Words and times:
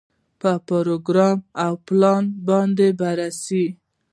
په 0.41 0.51
پروګرام 0.69 1.37
او 1.65 1.73
پلان 1.87 2.23
باندې 2.47 2.87
بررسي. 2.99 3.65